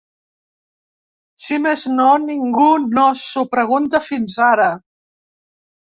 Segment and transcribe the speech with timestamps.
[1.47, 4.71] Si més no, ningú no s’ho pregunta fins ara.